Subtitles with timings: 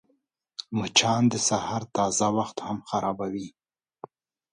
[0.77, 3.47] مچان د سهار تازه وخت هم خرابوي